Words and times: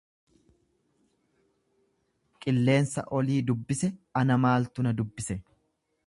Qilleensa 2.45 3.03
olii 3.17 3.37
dubbise 3.51 3.89
ana 4.23 4.39
maaltu 4.47 4.87
na 4.89 4.95
dubbise. 5.03 5.37